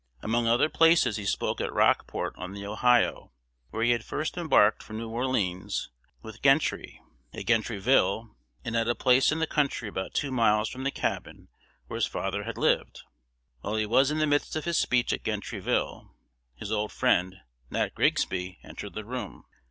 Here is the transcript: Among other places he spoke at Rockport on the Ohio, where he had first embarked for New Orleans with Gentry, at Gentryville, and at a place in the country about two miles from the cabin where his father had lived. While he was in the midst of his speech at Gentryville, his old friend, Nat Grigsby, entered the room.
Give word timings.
Among 0.23 0.47
other 0.47 0.67
places 0.67 1.17
he 1.17 1.25
spoke 1.25 1.61
at 1.61 1.71
Rockport 1.71 2.33
on 2.35 2.53
the 2.53 2.65
Ohio, 2.65 3.33
where 3.69 3.83
he 3.83 3.91
had 3.91 4.03
first 4.03 4.35
embarked 4.35 4.81
for 4.81 4.93
New 4.93 5.09
Orleans 5.09 5.91
with 6.23 6.41
Gentry, 6.41 6.99
at 7.35 7.45
Gentryville, 7.45 8.35
and 8.65 8.75
at 8.75 8.87
a 8.87 8.95
place 8.95 9.31
in 9.31 9.37
the 9.37 9.45
country 9.45 9.87
about 9.87 10.15
two 10.15 10.31
miles 10.31 10.69
from 10.69 10.85
the 10.85 10.89
cabin 10.89 11.49
where 11.85 11.97
his 11.97 12.07
father 12.07 12.45
had 12.45 12.57
lived. 12.57 13.03
While 13.59 13.75
he 13.75 13.85
was 13.85 14.09
in 14.09 14.17
the 14.17 14.25
midst 14.25 14.55
of 14.55 14.65
his 14.65 14.79
speech 14.79 15.13
at 15.13 15.23
Gentryville, 15.23 16.09
his 16.55 16.71
old 16.71 16.91
friend, 16.91 17.35
Nat 17.69 17.93
Grigsby, 17.93 18.57
entered 18.63 18.95
the 18.95 19.05
room. 19.05 19.43